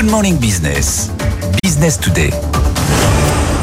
[0.00, 1.10] Good Morning Business.
[1.62, 2.30] Business Today.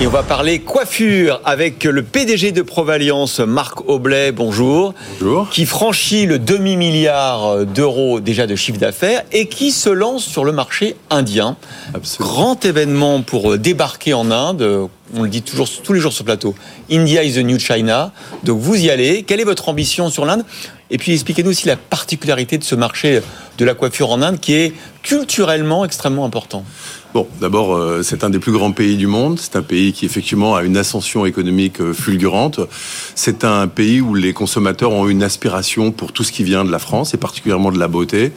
[0.00, 4.94] Et on va parler coiffure avec le PDG de Provalliance, Marc Aublet, bonjour.
[5.20, 5.50] Bonjour.
[5.50, 10.52] Qui franchit le demi-milliard d'euros déjà de chiffre d'affaires et qui se lance sur le
[10.52, 11.58] marché indien.
[11.92, 12.32] Absolument.
[12.32, 14.88] Grand événement pour débarquer en Inde.
[15.14, 16.54] On le dit toujours tous les jours sur le plateau.
[16.90, 18.12] India is the new China.
[18.44, 19.24] Donc vous y allez.
[19.24, 20.44] Quelle est votre ambition sur l'Inde?
[20.90, 23.20] Et puis expliquez-nous aussi la particularité de ce marché
[23.58, 24.72] de la coiffure en Inde qui est
[25.02, 26.64] culturellement extrêmement important.
[27.14, 29.38] Bon, d'abord, euh, c'est un des plus grands pays du monde.
[29.38, 32.60] C'est un pays qui effectivement a une ascension économique euh, fulgurante.
[33.14, 36.70] C'est un pays où les consommateurs ont une aspiration pour tout ce qui vient de
[36.70, 38.32] la France et particulièrement de la beauté.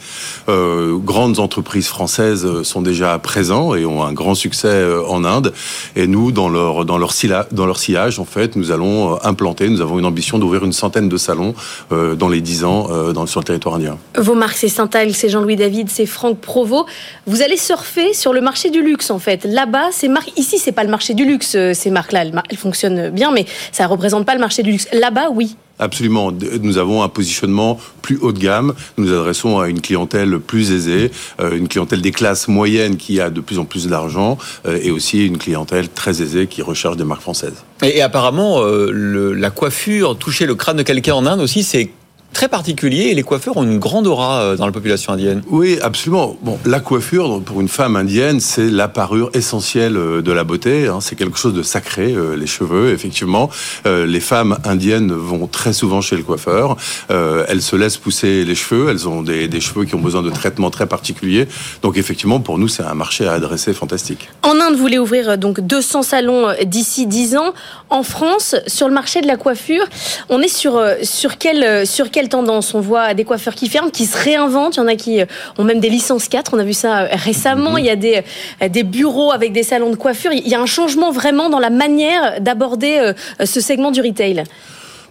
[0.50, 5.54] Euh, grandes entreprises françaises sont déjà présents et ont un grand succès en Inde.
[5.94, 6.50] Et nous, dans
[6.84, 9.68] dans leur sillage, en fait, nous allons euh, implanter.
[9.68, 11.54] Nous avons une ambition d'ouvrir une centaine de salons
[11.92, 13.98] euh, dans les dix ans euh, dans, sur le territoire indien.
[14.16, 16.86] Vos marques, c'est Saint-Algue, c'est Jean-Louis David, c'est Franck Provost.
[17.26, 19.44] Vous allez surfer sur le marché du luxe, en fait.
[19.44, 22.22] Là-bas, ces marques, ici, c'est pas le marché du luxe, ces marques-là.
[22.22, 24.88] Elles, elles fonctionnent bien, mais ça représente pas le marché du luxe.
[24.92, 25.56] Là-bas, oui.
[25.78, 26.32] Absolument.
[26.62, 28.74] Nous avons un positionnement plus haut de gamme.
[28.96, 31.10] Nous nous adressons à une clientèle plus aisée,
[31.40, 34.90] euh, une clientèle des classes moyennes qui a de plus en plus d'argent, euh, et
[34.90, 37.64] aussi une clientèle très aisée qui recherche des marques françaises.
[37.82, 41.90] Et, apparemment, euh, la coiffure, toucher le crâne de quelqu'un en Inde aussi, c'est
[42.32, 45.42] très particulier et les coiffeurs ont une grande aura euh, dans la population indienne.
[45.48, 46.36] Oui, absolument.
[46.42, 50.86] Bon, la coiffure pour une femme indienne, c'est la parure essentielle euh, de la beauté.
[50.88, 50.98] hein.
[51.00, 52.92] C'est quelque chose de sacré, euh, les cheveux.
[52.92, 53.50] Effectivement,
[53.86, 56.76] Euh, les femmes indiennes vont très souvent chez le coiffeur.
[57.10, 58.88] Euh, elles se laissent pousser les cheveux.
[58.90, 61.46] Elles ont des, des cheveux qui ont besoin de traitements très particuliers.
[61.82, 64.28] Donc, effectivement, pour nous, c'est un marché à adresser fantastique.
[64.42, 67.52] En Inde, vous voulez ouvrir donc 200 salons d'ici 10 ans.
[67.90, 69.84] En France, sur le marché de la coiffure,
[70.28, 71.30] on est sur, sur,
[71.62, 74.76] euh, sur quelle tendance On voit des coiffeurs qui ferment, qui se réinventent.
[74.76, 75.26] Il y en a qui euh,
[75.58, 76.54] ont même des licences 4.
[76.54, 77.76] On a vu ça euh, récemment.
[77.76, 78.22] Il y a des,
[78.62, 80.32] euh, des bureaux avec des salons de coiffure.
[80.32, 83.12] Il y a un changement vraiment dans la manière d'aborder
[83.44, 84.44] ce segment du retail.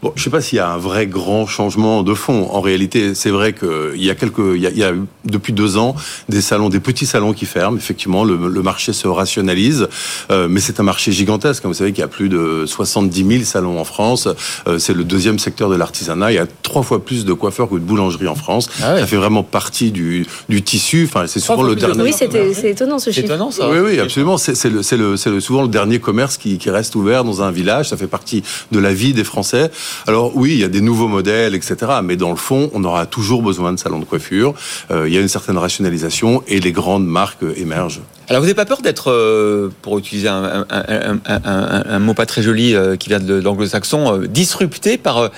[0.05, 2.47] Bon, je sais pas s'il y a un vrai grand changement de fond.
[2.51, 4.91] En réalité, c'est vrai qu'il y a quelques, il y a, il y a
[5.23, 5.95] depuis deux ans
[6.29, 7.75] des salons, des petits salons qui ferment.
[7.75, 9.87] Effectivement, le, le marché se rationalise,
[10.29, 11.65] euh, mais c'est un marché gigantesque.
[11.65, 14.27] Vous savez qu'il y a plus de 70 000 salons en France.
[14.67, 16.31] Euh, c'est le deuxième secteur de l'artisanat.
[16.31, 18.69] Il y a trois fois plus de coiffeurs que de boulangeries en France.
[18.83, 18.99] Ah ouais.
[18.99, 21.05] Ça fait vraiment partie du, du tissu.
[21.09, 22.03] Enfin, c'est souvent le dernier.
[22.03, 23.25] Oui, c'est étonnant ce C'est chiffre.
[23.33, 23.67] étonnant ça.
[23.71, 24.37] Oui, oui, absolument.
[24.37, 27.23] C'est c'est le, c'est le, c'est le- souvent le dernier commerce qui, qui reste ouvert
[27.23, 27.89] dans un village.
[27.89, 29.71] Ça fait partie de la vie des Français.
[30.07, 31.75] Alors oui, il y a des nouveaux modèles, etc.
[32.03, 34.53] Mais dans le fond, on aura toujours besoin de salons de coiffure.
[34.91, 38.01] Euh, il y a une certaine rationalisation et les grandes marques euh, émergent.
[38.27, 41.99] Alors vous n'avez pas peur d'être, euh, pour utiliser un, un- un- un- un- un
[41.99, 45.29] mot pas très joli euh, qui vient de l'anglo-saxon, euh, disrupté par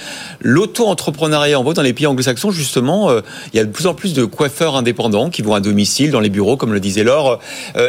[0.42, 1.59] l'auto-entrepreneuriat.
[1.59, 3.12] En voit dans les pays anglo-saxons, justement,
[3.53, 6.20] il y a de plus en plus de coiffeurs indépendants qui vont à domicile dans
[6.22, 7.40] les bureaux, comme le disait Laure,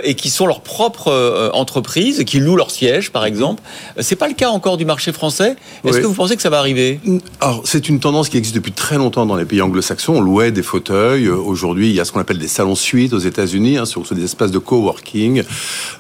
[0.03, 3.62] et qui sont leur propre entreprise, qui louent leur siège, par exemple.
[4.00, 5.56] C'est pas le cas encore du marché français?
[5.84, 6.03] Est-ce Oui.
[6.03, 7.00] que vous pensez que ça va arriver?
[7.41, 10.14] Alors, c'est une tendance qui existe depuis très longtemps dans les pays anglo-saxons.
[10.16, 11.28] On louait des fauteuils.
[11.28, 14.25] Aujourd'hui, il y a ce qu'on appelle des salons suites aux États-Unis, hein, sur des
[14.25, 14.58] espaces de
[14.88, 15.43] coworking.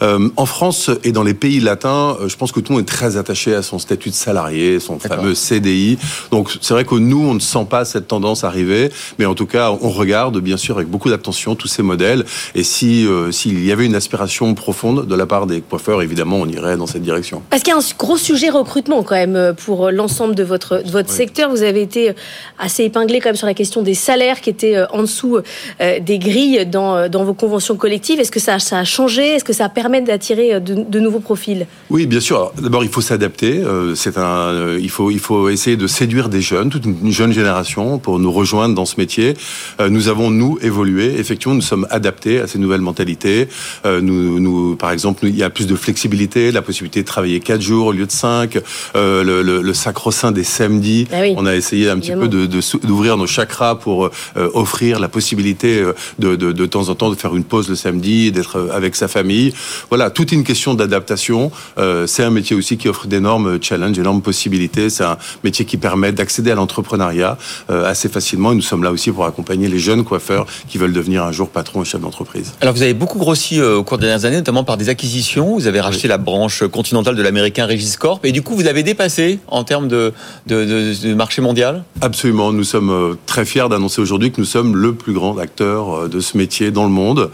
[0.02, 2.86] Euh, en France et dans les pays latins, euh, je pense que tout le monde
[2.88, 5.98] est très attaché à son statut de salarié, son fameux CDI.
[6.30, 9.46] Donc, c'est vrai que nous, on ne sent pas cette tendance arriver, mais en tout
[9.46, 12.24] cas, on regarde bien sûr avec beaucoup d'attention tous ces modèles.
[12.54, 16.36] Et si euh, s'il y avait une aspiration profonde de la part des coiffeurs, évidemment,
[16.36, 17.42] on irait dans cette direction.
[17.50, 20.90] Parce qu'il y a un gros sujet recrutement quand même pour l'ensemble de votre, de
[20.90, 21.16] votre Oui.
[21.16, 21.50] secteur.
[21.50, 22.12] Vous avez été
[22.58, 25.38] assez épinglé quand même sur la question des salaires qui étaient en dessous
[25.80, 28.20] des grilles dans, dans vos conventions collectives.
[28.20, 29.22] Est-ce que ça, ça a changé?
[29.34, 31.66] Est-ce que ça permet d'attirer euh, de, de nouveaux profils?
[31.90, 32.52] Oui, bien sûr.
[32.62, 33.52] D'abord, il faut s'adapter.
[33.58, 37.12] Euh, C'est un, euh, il faut, il faut essayer de séduire des jeunes, toute une
[37.12, 39.34] jeune génération, pour nous rejoindre dans ce métier.
[39.80, 41.18] Euh, Nous avons nous évolué.
[41.18, 43.48] Effectivement, nous sommes adaptés à ces nouvelles mentalités.
[43.84, 47.40] Nous, nous, par exemple, nous- il y a plus de flexibilité, la possibilité de travailler
[47.40, 48.58] quatre jours au lieu de cinq,
[48.96, 51.06] euh, le, le, le sacro-saint des samedis.
[51.12, 51.34] Ah oui.
[51.36, 52.46] On a essayé un petit peu de
[52.86, 54.10] d'ouvrir nos chakras pour
[54.54, 55.82] offrir la possibilité
[56.18, 59.08] de, de, de temps en temps de faire une pause le samedi, d'être avec sa
[59.08, 59.52] famille.
[59.90, 61.50] Voilà, toute une question d'adaptation.
[61.78, 64.90] Euh, c'est un métier aussi qui offre d'énormes challenges, d'énormes possibilités.
[64.90, 67.38] C'est un métier qui permet d'accéder à l'entrepreneuriat
[67.70, 68.52] euh, assez facilement.
[68.52, 71.48] Et nous sommes là aussi pour accompagner les jeunes coiffeurs qui veulent devenir un jour
[71.48, 72.52] patron et chef d'entreprise.
[72.60, 75.54] Alors vous avez beaucoup grossi euh, au cours des dernières années, notamment par des acquisitions.
[75.54, 78.82] Vous avez racheté la branche continentale de l'américain Regis Corp, et du coup vous avez
[78.82, 80.12] dépassé en termes de,
[80.46, 81.84] de, de- de marché mondial?
[82.00, 86.04] Absolument, nous sommes euh, très fiers d'annoncer aujourd'hui que nous sommes le plus grand acteur
[86.04, 87.30] euh, de ce métier dans le monde.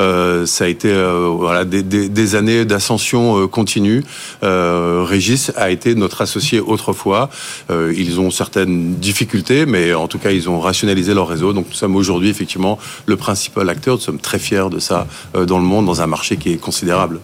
[0.00, 4.04] Euh, ça a euh, des, des, années d'ascension euh, continue.
[4.42, 7.30] Euh, Régis a été notre associé autrefois.
[7.70, 11.52] Ils ont certaines difficultés, mais en tout cas, ils ont rationalisé leur réseau.
[11.52, 13.96] Donc, nous sommes aujourd'hui effectivement le principal acteur.
[13.96, 17.20] Nous sommes très fiers de ça dans le monde, dans un marché qui est considérable.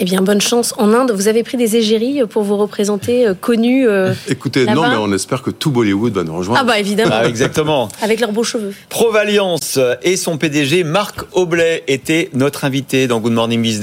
[0.00, 1.10] Eh bien, bonne chance en Inde.
[1.10, 5.12] Vous avez pris des égéries pour vous représenter, euh, connus euh, Écoutez, non, mais on
[5.12, 6.60] espère que tout Bollywood va nous rejoindre.
[6.62, 7.88] Ah bah évidemment, Ah, exactement.
[8.02, 8.72] avec leurs beaux cheveux.
[8.90, 13.78] Provalliance et son PDG Marc Aublet étaient notre invité dans Good Morning Business.